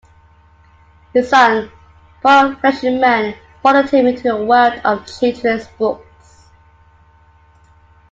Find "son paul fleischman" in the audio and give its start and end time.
1.29-3.37